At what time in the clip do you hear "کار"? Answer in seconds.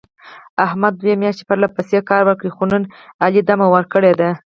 2.09-2.23